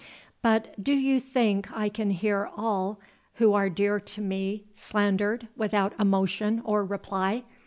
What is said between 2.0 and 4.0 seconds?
hear all who are dear